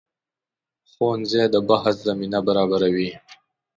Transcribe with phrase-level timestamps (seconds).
[0.91, 3.11] ښوونځی د بحث زمینه برابروي